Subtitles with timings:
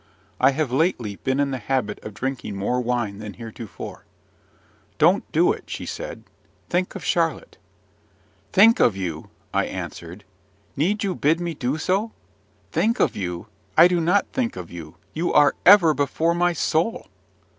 [0.39, 4.03] I have lately been in the habit of drinking more wine than heretofore.
[4.97, 6.23] "Don't do it," she said.
[6.69, 7.59] "Think of Charlotte!"
[8.51, 10.23] "Think of you!" I answered;
[10.75, 12.13] "need you bid me do so?
[12.71, 13.45] Think of you
[13.77, 17.07] I do not think of you: you are ever before my soul!